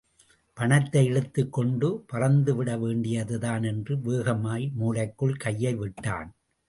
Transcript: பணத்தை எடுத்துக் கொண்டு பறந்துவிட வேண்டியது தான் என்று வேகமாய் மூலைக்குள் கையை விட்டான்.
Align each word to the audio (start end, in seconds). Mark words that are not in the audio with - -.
பணத்தை 0.57 1.05
எடுத்துக் 1.05 1.51
கொண்டு 1.53 1.89
பறந்துவிட 2.13 2.79
வேண்டியது 2.79 3.39
தான் 3.39 3.63
என்று 3.63 3.95
வேகமாய் 3.99 4.71
மூலைக்குள் 4.79 5.37
கையை 5.37 5.73
விட்டான். 5.75 6.31